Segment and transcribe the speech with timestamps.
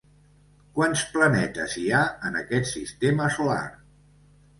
[0.77, 1.99] Quants planetes hi ha
[2.29, 3.59] en aquest sistema solar?